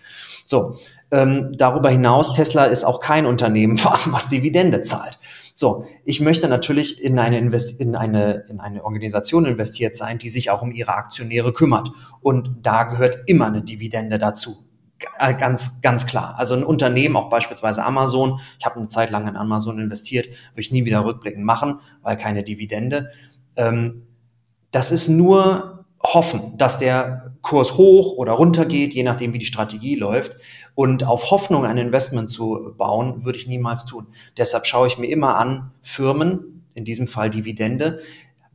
So, 0.46 0.78
ähm, 1.12 1.54
darüber 1.58 1.90
hinaus, 1.90 2.32
Tesla 2.32 2.64
ist 2.64 2.86
auch 2.86 3.02
kein 3.02 3.26
Unternehmen, 3.26 3.78
was 4.06 4.30
Dividende 4.30 4.84
zahlt. 4.84 5.20
So, 5.54 5.86
ich 6.06 6.22
möchte 6.22 6.48
natürlich 6.48 7.04
in 7.04 7.20
eine, 7.20 7.40
Invest 7.40 7.82
in 7.82 7.96
eine, 7.96 8.46
in 8.48 8.62
eine 8.62 8.86
Organisation 8.86 9.44
investiert 9.44 9.98
sein, 9.98 10.18
die 10.18 10.30
sich 10.30 10.50
auch 10.50 10.62
um 10.62 10.72
ihre 10.72 10.94
Aktionäre 10.94 11.52
kümmert. 11.52 11.92
Und 12.22 12.60
da 12.62 12.84
gehört 12.84 13.24
immer 13.26 13.48
eine 13.48 13.64
Dividende 13.64 14.18
dazu. 14.18 14.67
Äh, 15.20 15.34
ganz, 15.36 15.82
ganz 15.82 16.06
klar. 16.06 16.36
Also 16.38 16.56
ein 16.56 16.64
Unternehmen, 16.64 17.16
auch 17.16 17.30
beispielsweise 17.30 17.84
Amazon, 17.84 18.40
ich 18.60 18.66
habe 18.66 18.78
eine 18.78 18.88
Zeit 18.88 19.12
lang 19.12 19.28
in 19.28 19.36
Amazon 19.36 19.80
investiert, 19.80 20.28
würde 20.28 20.62
ich 20.62 20.72
nie 20.72 20.86
wieder 20.86 21.06
rückblickend 21.06 21.44
machen, 21.44 21.80
weil 22.02 22.18
keine 22.18 22.44
Dividende. 22.44 23.12
Ähm, 23.56 24.04
das 24.72 24.92
ist 24.92 25.08
nur 25.08 25.86
hoffen, 26.02 26.58
dass 26.58 26.78
der 26.78 27.34
Kurs 27.42 27.78
hoch 27.78 28.14
oder 28.14 28.34
runter 28.34 28.66
geht, 28.66 28.94
je 28.94 29.04
nachdem, 29.04 29.34
wie 29.34 29.40
die 29.40 29.46
Strategie 29.46 29.96
läuft. 29.96 30.38
Und 30.76 31.04
auf 31.04 31.32
Hoffnung 31.32 31.66
ein 31.66 31.78
Investment 31.78 32.30
zu 32.30 32.74
bauen, 32.78 33.26
würde 33.26 33.38
ich 33.38 33.48
niemals 33.48 33.86
tun. 33.86 34.08
Deshalb 34.38 34.66
schaue 34.66 34.88
ich 34.88 34.98
mir 34.98 35.08
immer 35.08 35.38
an, 35.38 35.72
Firmen, 35.82 36.66
in 36.76 36.86
diesem 36.86 37.08
Fall 37.08 37.32
Dividende, 37.32 38.00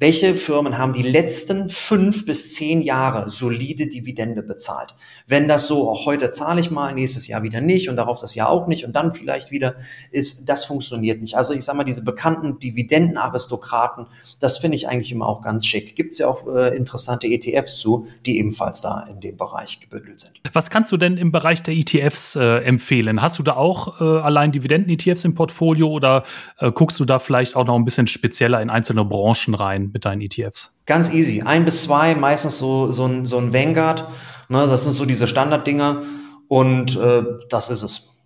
welche 0.02 0.34
Firmen 0.34 0.78
haben 0.78 0.92
die 0.92 1.04
letzten 1.04 1.68
fünf 1.68 2.26
bis 2.26 2.54
zehn 2.54 2.80
Jahre 2.80 3.30
solide 3.30 3.86
Dividende 3.86 4.42
bezahlt? 4.42 4.96
Wenn 5.28 5.46
das 5.46 5.68
so, 5.68 5.88
auch 5.88 6.06
heute 6.06 6.30
zahle 6.30 6.60
ich 6.60 6.72
mal, 6.72 6.92
nächstes 6.92 7.28
Jahr 7.28 7.44
wieder 7.44 7.60
nicht 7.60 7.88
und 7.88 7.94
darauf 7.94 8.18
das 8.18 8.34
Jahr 8.34 8.48
auch 8.48 8.66
nicht 8.66 8.84
und 8.84 8.96
dann 8.96 9.14
vielleicht 9.14 9.52
wieder, 9.52 9.76
ist, 10.10 10.48
das 10.48 10.64
funktioniert 10.64 11.20
nicht. 11.20 11.36
Also 11.36 11.54
ich 11.54 11.64
sage 11.64 11.78
mal, 11.78 11.84
diese 11.84 12.02
bekannten 12.02 12.58
Dividendenaristokraten, 12.58 14.06
das 14.40 14.58
finde 14.58 14.74
ich 14.74 14.88
eigentlich 14.88 15.12
immer 15.12 15.28
auch 15.28 15.40
ganz 15.40 15.66
schick. 15.66 15.94
Gibt 15.94 16.14
es 16.14 16.18
ja 16.18 16.26
auch 16.26 16.48
äh, 16.48 16.76
interessante 16.76 17.28
ETFs 17.28 17.78
zu, 17.78 18.08
die 18.26 18.40
ebenfalls 18.40 18.80
da 18.80 19.06
in 19.08 19.20
dem 19.20 19.36
Bereich 19.36 19.78
gebündelt 19.78 20.18
sind. 20.18 20.32
Was 20.52 20.68
kannst 20.68 20.90
du 20.90 20.96
denn 20.96 21.16
im 21.16 21.30
Bereich 21.30 21.62
der 21.62 21.74
ETFs 21.74 22.34
äh, 22.34 22.64
empfehlen? 22.64 23.22
Hast 23.22 23.38
du 23.38 23.44
da 23.44 23.52
auch 23.52 24.00
äh, 24.00 24.04
allein 24.04 24.50
Dividenden-ETFs 24.50 25.24
im 25.24 25.36
Portfolio 25.36 25.86
oder 25.86 26.24
äh, 26.58 26.72
guckst 26.72 26.98
du 26.98 27.04
da 27.04 27.20
vielleicht 27.20 27.54
auch 27.54 27.68
noch 27.68 27.76
ein 27.76 27.84
bisschen 27.84 28.08
spezieller 28.08 28.60
in 28.60 28.68
einzelne 28.68 29.04
Branchen 29.04 29.54
rein? 29.54 29.91
Mit 29.92 30.04
deinen 30.04 30.20
ETFs? 30.20 30.78
Ganz 30.86 31.12
easy. 31.12 31.42
Ein 31.42 31.64
bis 31.64 31.82
zwei, 31.82 32.14
meistens 32.14 32.58
so, 32.58 32.90
so, 32.92 33.06
ein, 33.06 33.26
so 33.26 33.38
ein 33.38 33.52
Vanguard. 33.52 34.08
Ne, 34.48 34.66
das 34.66 34.84
sind 34.84 34.92
so 34.92 35.04
diese 35.04 35.26
Standarddinger 35.26 36.02
und 36.48 36.96
äh, 36.96 37.22
das 37.48 37.70
ist 37.70 37.82
es. 37.82 38.24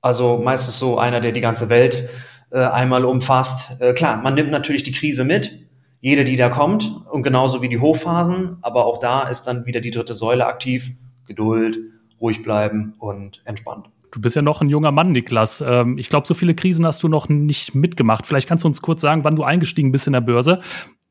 Also 0.00 0.40
meistens 0.42 0.78
so 0.78 0.98
einer, 0.98 1.20
der 1.20 1.32
die 1.32 1.40
ganze 1.40 1.68
Welt 1.68 2.08
äh, 2.50 2.58
einmal 2.58 3.04
umfasst. 3.04 3.80
Äh, 3.80 3.92
klar, 3.92 4.20
man 4.22 4.34
nimmt 4.34 4.50
natürlich 4.50 4.82
die 4.82 4.92
Krise 4.92 5.24
mit, 5.24 5.66
jede, 6.00 6.24
die 6.24 6.36
da 6.36 6.48
kommt, 6.48 7.04
und 7.10 7.22
genauso 7.22 7.62
wie 7.62 7.68
die 7.68 7.78
Hochphasen, 7.78 8.56
aber 8.62 8.86
auch 8.86 8.98
da 8.98 9.28
ist 9.28 9.44
dann 9.44 9.66
wieder 9.66 9.80
die 9.80 9.90
dritte 9.90 10.14
Säule 10.14 10.46
aktiv. 10.46 10.92
Geduld, 11.26 11.78
ruhig 12.20 12.42
bleiben 12.42 12.94
und 12.98 13.40
entspannt. 13.44 13.86
Du 14.10 14.20
bist 14.20 14.34
ja 14.34 14.42
noch 14.42 14.60
ein 14.60 14.68
junger 14.68 14.90
Mann, 14.90 15.12
Niklas. 15.12 15.62
Ähm, 15.64 15.96
ich 15.96 16.08
glaube, 16.08 16.26
so 16.26 16.34
viele 16.34 16.54
Krisen 16.54 16.84
hast 16.84 17.02
du 17.02 17.08
noch 17.08 17.28
nicht 17.28 17.74
mitgemacht. 17.74 18.26
Vielleicht 18.26 18.48
kannst 18.48 18.64
du 18.64 18.68
uns 18.68 18.82
kurz 18.82 19.00
sagen, 19.00 19.22
wann 19.22 19.36
du 19.36 19.44
eingestiegen 19.44 19.92
bist 19.92 20.08
in 20.08 20.12
der 20.12 20.20
Börse. 20.20 20.60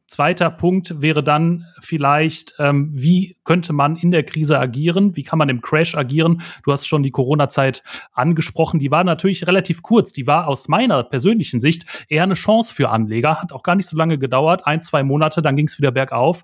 Zweiter 0.10 0.50
Punkt 0.50 1.04
wäre 1.04 1.24
dann 1.24 1.68
vielleicht, 1.82 2.56
ähm, 2.58 2.90
wie 2.92 3.38
könnte 3.44 3.74
man 3.74 3.96
in 3.96 4.10
der 4.10 4.24
Krise 4.24 4.60
agieren? 4.60 5.16
Wie 5.16 5.22
kann 5.22 5.38
man 5.38 5.50
im 5.50 5.62
Crash 5.62 5.94
agieren? 5.94 6.42
Du 6.64 6.72
hast 6.72 6.88
schon 6.88 7.04
die 7.04 7.12
Corona-Zeit 7.12 7.84
angesprochen. 8.12 8.80
Die 8.80 8.90
war 8.90 9.04
natürlich 9.04 9.46
relativ 9.46 9.84
kurz. 9.84 10.12
Die 10.12 10.26
war 10.26 10.48
aus 10.48 10.68
meiner 10.68 11.04
persönlichen 11.04 11.62
Sicht 11.62 11.86
eher 12.10 12.24
eine 12.24 12.34
Chance 12.34 12.74
für 12.74 12.90
Anleger. 12.90 13.40
Hat 13.40 13.54
auch 13.54 13.62
gar 13.62 13.76
nicht 13.76 13.86
so 13.86 13.96
lange 13.96 14.18
gedauert. 14.18 14.66
Ein, 14.66 14.82
zwei 14.82 15.04
Monate, 15.04 15.44
dann 15.44 15.56
ging 15.56 15.68
es 15.68 15.78
wieder 15.78 15.92
bergauf. 15.92 16.44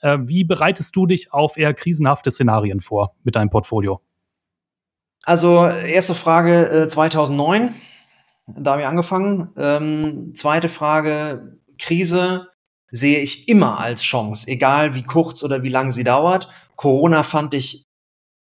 Äh, 0.00 0.16
wie 0.22 0.44
bereitest 0.44 0.96
du 0.96 1.04
dich 1.04 1.34
auf 1.34 1.58
eher 1.58 1.74
krisenhafte 1.74 2.30
Szenarien 2.30 2.80
vor 2.80 3.14
mit 3.24 3.36
deinem 3.36 3.50
Portfolio? 3.50 4.00
Also, 5.24 5.66
erste 5.66 6.14
Frage 6.14 6.84
äh, 6.84 6.88
2009. 6.88 7.74
Da 8.46 8.70
habe 8.70 8.80
ich 8.80 8.88
angefangen. 8.88 9.52
Ähm, 9.58 10.32
zweite 10.34 10.70
Frage, 10.70 11.58
Krise 11.78 12.48
sehe 12.92 13.18
ich 13.18 13.48
immer 13.48 13.80
als 13.80 14.02
Chance, 14.02 14.46
egal 14.48 14.94
wie 14.94 15.02
kurz 15.02 15.42
oder 15.42 15.62
wie 15.64 15.70
lang 15.70 15.90
sie 15.90 16.04
dauert. 16.04 16.48
Corona 16.76 17.24
fand 17.24 17.54
ich 17.54 17.84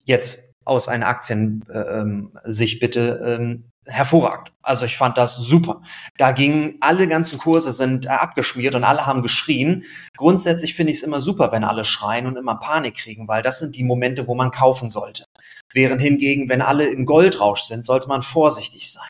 jetzt 0.03 0.53
aus 0.65 0.87
einer 0.87 1.07
Aktiensicht 1.07 1.69
äh, 1.69 2.75
ähm, 2.75 2.79
bitte 2.79 3.21
ähm, 3.25 3.69
hervorragend. 3.85 4.51
Also 4.61 4.85
ich 4.85 4.97
fand 4.97 5.17
das 5.17 5.35
super. 5.35 5.81
Da 6.17 6.31
gingen 6.31 6.75
alle 6.79 7.07
ganzen 7.07 7.39
Kurse 7.39 7.73
sind 7.73 8.05
äh, 8.05 8.09
abgeschmiert 8.09 8.75
und 8.75 8.83
alle 8.83 9.05
haben 9.05 9.21
geschrien. 9.21 9.85
Grundsätzlich 10.17 10.75
finde 10.75 10.91
ich 10.91 10.97
es 10.97 11.03
immer 11.03 11.19
super, 11.19 11.51
wenn 11.51 11.63
alle 11.63 11.85
schreien 11.85 12.27
und 12.27 12.35
immer 12.35 12.55
Panik 12.55 12.95
kriegen, 12.95 13.27
weil 13.27 13.41
das 13.41 13.59
sind 13.59 13.75
die 13.75 13.83
Momente, 13.83 14.27
wo 14.27 14.35
man 14.35 14.51
kaufen 14.51 14.89
sollte. 14.89 15.25
Während 15.73 16.01
hingegen, 16.01 16.49
wenn 16.49 16.61
alle 16.61 16.87
im 16.87 17.05
Goldrausch 17.05 17.63
sind, 17.63 17.85
sollte 17.85 18.07
man 18.07 18.21
vorsichtig 18.21 18.91
sein, 18.91 19.09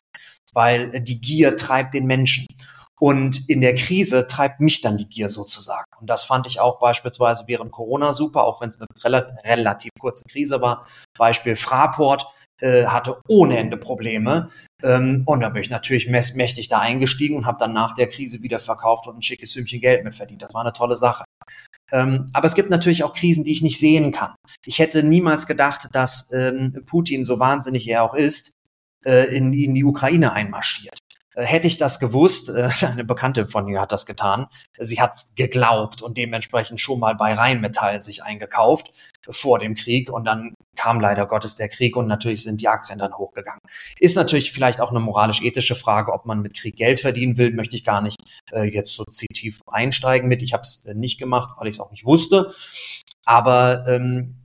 weil 0.54 1.02
die 1.02 1.20
Gier 1.20 1.56
treibt 1.56 1.94
den 1.94 2.06
Menschen. 2.06 2.46
Und 3.00 3.50
in 3.50 3.62
der 3.62 3.76
Krise 3.76 4.28
treibt 4.28 4.60
mich 4.60 4.82
dann 4.82 4.98
die 4.98 5.08
Gier 5.08 5.30
sozusagen. 5.30 5.86
Und 6.00 6.10
das 6.10 6.24
fand 6.24 6.46
ich 6.48 6.60
auch 6.60 6.80
beispielsweise 6.80 7.46
während 7.48 7.72
Corona 7.72 8.14
super, 8.14 8.44
auch 8.44 8.62
wenn 8.62 8.70
es 8.70 8.80
eine 8.80 8.88
rel 9.04 9.38
relativ 9.44 9.92
kurze 10.00 10.24
Krise 10.30 10.62
war. 10.62 10.86
Beispiel 11.18 11.56
Fraport 11.56 12.28
äh, 12.62 12.86
hatte 12.86 13.22
ohne 13.28 13.58
Ende 13.58 13.78
Probleme. 13.78 14.50
Ähm, 14.84 15.24
und 15.26 15.40
da 15.40 15.50
bin 15.50 15.62
ich 15.62 15.70
natürlich 15.70 16.10
mächtig 16.10 16.68
da 16.68 16.80
eingestiegen 16.80 17.38
und 17.38 17.46
habe 17.46 17.58
dann 17.58 17.74
nach 17.74 17.94
der 17.96 18.08
Krise 18.08 18.42
wieder 18.42 18.60
verkauft 18.60 19.08
und 19.08 19.18
ein 19.18 19.22
schickes 19.22 19.54
Sümmchen 19.54 19.80
Geld 19.80 20.04
mitverdient. 20.04 20.42
Das 20.42 20.54
war 20.54 20.62
eine 20.62 20.74
tolle 20.74 20.98
Sache. 20.98 21.24
Ähm, 21.92 22.28
aber 22.34 22.46
es 22.46 22.56
gibt 22.56 22.70
natürlich 22.70 23.04
auch 23.04 23.14
Krisen, 23.14 23.46
die 23.46 23.54
ich 23.54 23.62
nicht 23.62 23.80
sehen 23.80 24.12
kann. 24.12 24.36
Ich 24.66 24.80
hätte 24.80 25.04
niemals 25.04 25.48
gedacht, 25.48 25.88
dass 25.94 26.32
ähm, 26.34 26.84
Putin, 26.86 27.24
so 27.24 27.40
wahnsinnig 27.40 27.88
er 27.88 28.04
auch 28.04 28.14
ist, 28.14 28.52
äh, 29.06 29.34
in, 29.36 29.54
in 29.54 29.74
die 29.74 29.86
Ukraine 29.86 30.34
einmarschiert. 30.34 30.99
Äh, 31.40 31.46
hätte 31.46 31.68
ich 31.68 31.78
das 31.78 32.00
gewusst, 32.00 32.50
äh, 32.50 32.70
eine 32.86 33.04
Bekannte 33.04 33.48
von 33.48 33.66
mir 33.66 33.82
hat 33.82 33.92
das 33.92 34.06
getan, 34.06 34.48
sie 34.78 35.02
hat 35.02 35.18
geglaubt 35.36 36.02
und 36.02 36.18
dementsprechend 36.18 36.80
schon 36.82 37.00
mal 37.00 37.16
bei 37.16 37.34
Rheinmetall 37.34 38.00
sich 38.00 38.24
eingekauft 38.24 38.92
vor 39.30 39.60
dem 39.60 39.76
Krieg 39.76 40.12
und 40.12 40.26
dann 40.26 40.54
kam 40.76 41.00
leider 41.00 41.26
Gottes 41.26 41.56
der 41.56 41.70
Krieg 41.70 41.96
und 41.96 42.08
natürlich 42.08 42.44
sind 42.44 42.62
die 42.62 42.68
Aktien 42.68 43.00
dann 43.00 43.14
hochgegangen. 43.14 43.60
Ist 44.00 44.16
natürlich 44.16 44.52
vielleicht 44.52 44.82
auch 44.82 44.92
eine 44.92 45.00
moralisch-ethische 45.00 45.76
Frage, 45.76 46.14
ob 46.14 46.26
man 46.26 46.42
mit 46.42 46.56
Krieg 46.58 46.76
Geld 46.76 47.00
verdienen 47.00 47.38
will, 47.38 47.54
möchte 47.54 47.76
ich 47.76 47.84
gar 47.84 48.02
nicht 48.02 48.18
äh, 48.52 48.64
jetzt 48.64 48.96
so 48.96 49.04
tief 49.06 49.62
einsteigen 49.68 50.30
mit. 50.30 50.42
Ich 50.42 50.54
habe 50.54 50.64
es 50.64 50.86
äh, 50.86 50.94
nicht 50.94 51.20
gemacht, 51.20 51.56
weil 51.58 51.68
ich 51.68 51.76
es 51.76 51.80
auch 51.80 51.92
nicht 51.92 52.06
wusste. 52.06 52.54
Aber 53.26 53.86
ähm, 53.88 54.36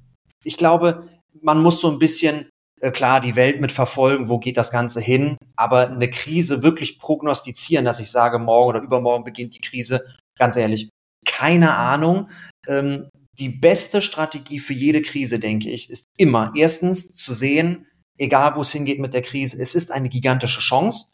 ich 0.43 0.57
glaube, 0.57 1.09
man 1.41 1.63
muss 1.63 1.81
so 1.81 1.91
ein 1.91 1.99
bisschen 1.99 2.51
klar 2.93 3.21
die 3.21 3.37
Welt 3.37 3.61
mit 3.61 3.73
verfolgen, 3.73 4.29
wo 4.29 4.39
geht 4.39 4.57
das 4.57 4.71
Ganze 4.71 5.01
hin, 5.01 5.37
aber 5.57 5.91
eine 5.91 6.11
Krise 6.11 6.63
wirklich 6.63 6.99
prognostizieren, 6.99 7.85
dass 7.85 8.01
ich 8.01 8.11
sage, 8.11 8.39
morgen 8.39 8.69
oder 8.69 8.81
übermorgen 8.81 9.25
beginnt 9.25 9.55
die 9.55 9.61
Krise, 9.61 10.05
ganz 10.39 10.57
ehrlich, 10.57 10.91
keine 11.27 11.75
Ahnung. 11.75 12.31
Ähm, 12.67 13.09
die 13.39 13.49
beste 13.49 14.01
Strategie 14.01 14.61
für 14.61 14.75
jede 14.75 15.03
Krise, 15.03 15.39
denke 15.39 15.71
ich, 15.71 15.91
ist 15.91 16.05
immer 16.17 16.53
erstens 16.57 17.09
zu 17.09 17.33
sehen, 17.33 17.87
egal 18.19 18.55
wo 18.57 18.61
es 18.61 18.73
hingeht 18.73 19.01
mit 19.01 19.15
der 19.15 19.23
Krise, 19.23 19.61
es 19.61 19.75
ist 19.75 19.91
eine 19.91 20.09
gigantische 20.09 20.61
Chance. 20.61 21.13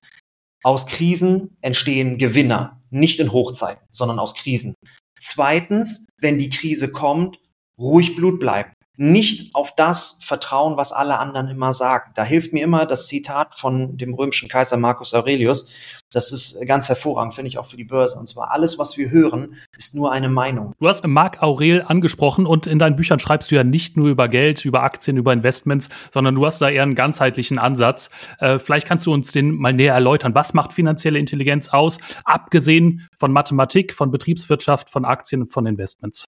Aus 0.62 0.86
Krisen 0.86 1.56
entstehen 1.62 2.18
Gewinner, 2.18 2.82
nicht 2.90 3.20
in 3.20 3.32
Hochzeiten, 3.32 3.86
sondern 3.90 4.18
aus 4.18 4.34
Krisen. 4.34 4.74
Zweitens, 5.18 6.06
wenn 6.20 6.38
die 6.38 6.50
Krise 6.50 6.92
kommt, 6.92 7.38
ruhig 7.78 8.16
Blut 8.16 8.40
bleiben 8.40 8.72
nicht 9.00 9.54
auf 9.54 9.74
das 9.74 10.18
vertrauen, 10.20 10.76
was 10.76 10.92
alle 10.92 11.18
anderen 11.18 11.48
immer 11.48 11.72
sagen. 11.72 12.12
Da 12.16 12.22
hilft 12.22 12.52
mir 12.52 12.62
immer 12.62 12.84
das 12.84 13.06
Zitat 13.06 13.54
von 13.54 13.96
dem 13.96 14.12
römischen 14.12 14.50
Kaiser 14.50 14.76
Marcus 14.76 15.14
Aurelius. 15.14 15.70
Das 16.12 16.32
ist 16.32 16.66
ganz 16.66 16.90
hervorragend, 16.90 17.32
finde 17.32 17.48
ich 17.48 17.56
auch 17.56 17.64
für 17.64 17.78
die 17.78 17.84
Börse. 17.84 18.18
Und 18.18 18.26
zwar 18.26 18.50
alles, 18.50 18.78
was 18.78 18.98
wir 18.98 19.10
hören, 19.10 19.54
ist 19.74 19.94
nur 19.94 20.12
eine 20.12 20.28
Meinung. 20.28 20.74
Du 20.78 20.86
hast 20.86 21.06
Marc 21.06 21.42
Aurel 21.42 21.82
angesprochen 21.86 22.44
und 22.44 22.66
in 22.66 22.78
deinen 22.78 22.96
Büchern 22.96 23.18
schreibst 23.18 23.50
du 23.50 23.54
ja 23.54 23.64
nicht 23.64 23.96
nur 23.96 24.08
über 24.08 24.28
Geld, 24.28 24.66
über 24.66 24.82
Aktien, 24.82 25.16
über 25.16 25.32
Investments, 25.32 25.88
sondern 26.12 26.34
du 26.34 26.44
hast 26.44 26.60
da 26.60 26.68
eher 26.68 26.82
einen 26.82 26.94
ganzheitlichen 26.94 27.58
Ansatz. 27.58 28.10
Äh, 28.38 28.58
vielleicht 28.58 28.86
kannst 28.86 29.06
du 29.06 29.14
uns 29.14 29.32
den 29.32 29.54
mal 29.54 29.72
näher 29.72 29.94
erläutern. 29.94 30.34
Was 30.34 30.52
macht 30.52 30.74
finanzielle 30.74 31.18
Intelligenz 31.18 31.68
aus, 31.68 31.96
abgesehen 32.26 33.08
von 33.16 33.32
Mathematik, 33.32 33.94
von 33.94 34.10
Betriebswirtschaft, 34.10 34.90
von 34.90 35.06
Aktien, 35.06 35.46
von 35.46 35.64
Investments? 35.64 36.26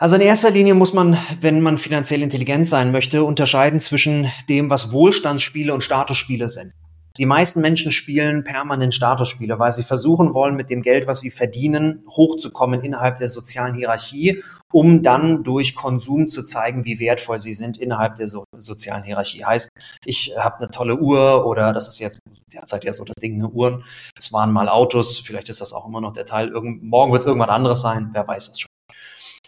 Also 0.00 0.14
in 0.14 0.20
erster 0.20 0.52
Linie 0.52 0.74
muss 0.74 0.92
man, 0.92 1.18
wenn 1.40 1.60
man 1.60 1.76
finanziell 1.76 2.22
intelligent 2.22 2.68
sein 2.68 2.92
möchte, 2.92 3.24
unterscheiden 3.24 3.80
zwischen 3.80 4.30
dem, 4.48 4.70
was 4.70 4.92
Wohlstandsspiele 4.92 5.74
und 5.74 5.82
Statusspiele 5.82 6.48
sind. 6.48 6.72
Die 7.16 7.26
meisten 7.26 7.60
Menschen 7.60 7.90
spielen 7.90 8.44
permanent 8.44 8.94
Statusspiele, 8.94 9.58
weil 9.58 9.72
sie 9.72 9.82
versuchen 9.82 10.34
wollen, 10.34 10.54
mit 10.54 10.70
dem 10.70 10.82
Geld, 10.82 11.08
was 11.08 11.18
sie 11.18 11.32
verdienen, 11.32 12.04
hochzukommen 12.08 12.80
innerhalb 12.80 13.16
der 13.16 13.28
sozialen 13.28 13.74
Hierarchie, 13.74 14.44
um 14.70 15.02
dann 15.02 15.42
durch 15.42 15.74
Konsum 15.74 16.28
zu 16.28 16.44
zeigen, 16.44 16.84
wie 16.84 17.00
wertvoll 17.00 17.40
sie 17.40 17.54
sind 17.54 17.76
innerhalb 17.76 18.14
der 18.14 18.28
so 18.28 18.44
sozialen 18.56 19.02
Hierarchie. 19.02 19.44
Heißt, 19.44 19.68
ich 20.04 20.32
habe 20.38 20.58
eine 20.58 20.70
tolle 20.70 20.96
Uhr 20.96 21.44
oder 21.44 21.72
das 21.72 21.88
ist 21.88 21.98
jetzt 21.98 22.20
derzeit 22.54 22.84
ja 22.84 22.92
so 22.92 23.02
das 23.02 23.16
Ding, 23.16 23.34
eine 23.34 23.48
Uhren. 23.48 23.82
Es 24.16 24.32
waren 24.32 24.52
mal 24.52 24.68
Autos, 24.68 25.18
vielleicht 25.18 25.48
ist 25.48 25.60
das 25.60 25.72
auch 25.72 25.88
immer 25.88 26.00
noch 26.00 26.12
der 26.12 26.24
Teil. 26.24 26.50
Irgend 26.50 26.84
morgen 26.84 27.10
wird 27.10 27.22
es 27.22 27.26
irgendwas 27.26 27.48
anderes 27.48 27.80
sein, 27.80 28.10
wer 28.12 28.28
weiß 28.28 28.50
das 28.50 28.60
schon. 28.60 28.68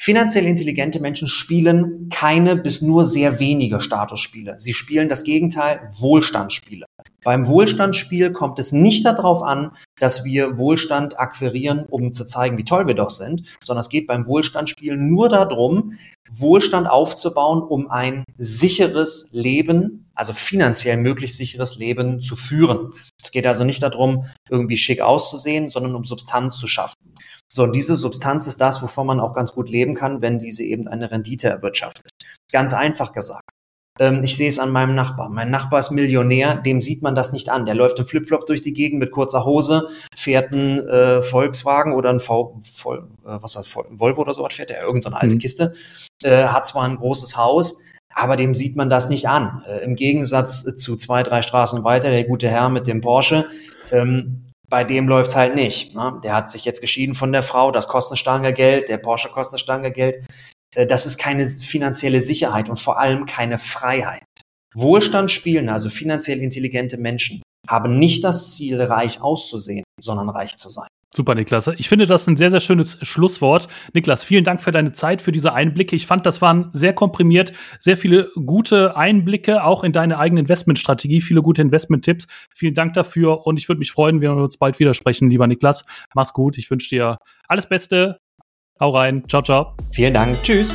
Finanziell 0.02 0.46
intelligente 0.46 0.98
Menschen 0.98 1.28
spielen 1.28 2.08
keine 2.08 2.56
bis 2.56 2.80
nur 2.80 3.04
sehr 3.04 3.38
wenige 3.38 3.82
Statusspiele. 3.82 4.54
Sie 4.56 4.72
spielen 4.72 5.10
das 5.10 5.24
Gegenteil, 5.24 5.90
Wohlstandsspiele. 5.92 6.86
Beim 7.22 7.46
Wohlstandsspiel 7.46 8.32
kommt 8.32 8.58
es 8.58 8.72
nicht 8.72 9.04
darauf 9.04 9.42
an, 9.42 9.72
dass 9.98 10.24
wir 10.24 10.58
Wohlstand 10.58 11.20
akquirieren, 11.20 11.84
um 11.90 12.14
zu 12.14 12.24
zeigen, 12.24 12.56
wie 12.56 12.64
toll 12.64 12.86
wir 12.86 12.94
doch 12.94 13.10
sind, 13.10 13.42
sondern 13.62 13.80
es 13.80 13.90
geht 13.90 14.06
beim 14.06 14.26
Wohlstandsspiel 14.26 14.96
nur 14.96 15.28
darum, 15.28 15.98
Wohlstand 16.30 16.88
aufzubauen, 16.88 17.62
um 17.62 17.90
ein 17.90 18.24
sicheres 18.38 19.28
Leben, 19.32 20.10
also 20.14 20.32
finanziell 20.32 20.96
möglichst 20.96 21.36
sicheres 21.36 21.76
Leben 21.76 22.22
zu 22.22 22.36
führen. 22.36 22.94
Es 23.22 23.32
geht 23.32 23.46
also 23.46 23.64
nicht 23.64 23.82
darum, 23.82 24.24
irgendwie 24.48 24.78
schick 24.78 25.02
auszusehen, 25.02 25.68
sondern 25.68 25.94
um 25.94 26.04
Substanz 26.04 26.56
zu 26.56 26.66
schaffen. 26.66 27.09
So, 27.52 27.64
und 27.64 27.74
diese 27.74 27.96
Substanz 27.96 28.46
ist 28.46 28.60
das, 28.60 28.82
wovon 28.82 29.06
man 29.06 29.20
auch 29.20 29.34
ganz 29.34 29.52
gut 29.52 29.68
leben 29.68 29.94
kann, 29.94 30.22
wenn 30.22 30.38
diese 30.38 30.62
eben 30.62 30.86
eine 30.86 31.10
Rendite 31.10 31.48
erwirtschaftet. 31.48 32.10
Ganz 32.52 32.72
einfach 32.72 33.12
gesagt. 33.12 33.50
Ähm, 33.98 34.22
ich 34.22 34.36
sehe 34.36 34.48
es 34.48 34.58
an 34.58 34.70
meinem 34.70 34.94
Nachbar. 34.94 35.28
Mein 35.28 35.50
Nachbar 35.50 35.80
ist 35.80 35.90
Millionär, 35.90 36.54
dem 36.54 36.80
sieht 36.80 37.02
man 37.02 37.14
das 37.14 37.32
nicht 37.32 37.50
an. 37.50 37.66
Der 37.66 37.74
läuft 37.74 37.98
im 37.98 38.06
Flipflop 38.06 38.46
durch 38.46 38.62
die 38.62 38.72
Gegend 38.72 38.98
mit 39.00 39.10
kurzer 39.10 39.44
Hose, 39.44 39.88
fährt 40.16 40.52
einen 40.52 40.88
äh, 40.88 41.22
Volkswagen 41.22 41.92
oder 41.92 42.10
ein 42.10 42.20
v, 42.20 42.60
Vol, 42.78 43.08
äh, 43.24 43.38
was 43.40 43.56
heißt, 43.56 43.76
Volvo 43.90 44.22
oder 44.22 44.34
sowas 44.34 44.54
fährt 44.54 44.70
er, 44.70 44.82
irgendeine 44.82 45.16
so 45.16 45.20
alte 45.20 45.34
mhm. 45.34 45.38
Kiste, 45.38 45.74
äh, 46.22 46.44
hat 46.44 46.66
zwar 46.66 46.84
ein 46.84 46.96
großes 46.96 47.36
Haus, 47.36 47.82
aber 48.14 48.36
dem 48.36 48.54
sieht 48.54 48.76
man 48.76 48.90
das 48.90 49.08
nicht 49.08 49.28
an. 49.28 49.62
Äh, 49.68 49.84
Im 49.84 49.96
Gegensatz 49.96 50.62
zu 50.76 50.96
zwei, 50.96 51.22
drei 51.22 51.42
Straßen 51.42 51.84
weiter, 51.84 52.10
der 52.10 52.24
gute 52.24 52.48
Herr 52.48 52.70
mit 52.70 52.86
dem 52.86 53.00
Porsche, 53.02 53.46
ähm, 53.92 54.49
bei 54.70 54.84
dem 54.84 55.08
läuft's 55.08 55.36
halt 55.36 55.54
nicht. 55.54 55.94
Ne? 55.94 56.18
Der 56.22 56.34
hat 56.34 56.50
sich 56.50 56.64
jetzt 56.64 56.80
geschieden 56.80 57.14
von 57.14 57.32
der 57.32 57.42
Frau, 57.42 57.70
das 57.72 57.88
kostet 57.88 58.12
eine 58.12 58.16
Stange 58.18 58.52
Geld, 58.54 58.88
der 58.88 58.98
Porsche 58.98 59.28
kostet 59.28 59.54
eine 59.54 59.58
Stange 59.58 59.90
Geld. 59.90 60.24
Äh, 60.74 60.86
das 60.86 61.04
ist 61.04 61.18
keine 61.18 61.46
finanzielle 61.46 62.20
Sicherheit 62.20 62.68
und 62.68 62.78
vor 62.78 62.98
allem 62.98 63.26
keine 63.26 63.58
Freiheit. 63.58 64.24
Wohlstand 64.74 65.30
spielen, 65.30 65.68
also 65.68 65.88
finanziell 65.88 66.40
intelligente 66.40 66.96
Menschen, 66.96 67.42
haben 67.68 67.98
nicht 67.98 68.24
das 68.24 68.54
Ziel, 68.54 68.80
reich 68.80 69.20
auszusehen, 69.20 69.84
sondern 70.00 70.28
reich 70.30 70.56
zu 70.56 70.68
sein. 70.68 70.88
Super, 71.12 71.34
Niklas. 71.34 71.68
Ich 71.76 71.88
finde 71.88 72.06
das 72.06 72.28
ein 72.28 72.36
sehr, 72.36 72.50
sehr 72.50 72.60
schönes 72.60 72.98
Schlusswort. 73.02 73.66
Niklas, 73.94 74.22
vielen 74.22 74.44
Dank 74.44 74.60
für 74.60 74.70
deine 74.70 74.92
Zeit, 74.92 75.20
für 75.20 75.32
diese 75.32 75.52
Einblicke. 75.52 75.96
Ich 75.96 76.06
fand, 76.06 76.24
das 76.24 76.40
waren 76.40 76.70
sehr 76.72 76.92
komprimiert, 76.92 77.52
sehr 77.80 77.96
viele 77.96 78.30
gute 78.46 78.96
Einblicke, 78.96 79.64
auch 79.64 79.82
in 79.82 79.90
deine 79.90 80.18
eigene 80.18 80.42
Investmentstrategie, 80.42 81.20
viele 81.20 81.42
gute 81.42 81.62
Investment-Tipps. 81.62 82.28
Vielen 82.54 82.74
Dank 82.74 82.94
dafür 82.94 83.44
und 83.44 83.56
ich 83.56 83.68
würde 83.68 83.80
mich 83.80 83.90
freuen, 83.90 84.20
wenn 84.20 84.36
wir 84.36 84.42
uns 84.42 84.56
bald 84.56 84.78
wieder 84.78 84.94
sprechen, 84.94 85.30
lieber 85.30 85.48
Niklas. 85.48 85.84
Mach's 86.14 86.32
gut. 86.32 86.58
Ich 86.58 86.70
wünsche 86.70 86.88
dir 86.90 87.18
alles 87.48 87.68
Beste. 87.68 88.20
Hau 88.78 88.90
rein. 88.90 89.28
Ciao, 89.28 89.42
ciao. 89.42 89.74
Vielen 89.92 90.14
Dank. 90.14 90.40
Tschüss. 90.44 90.72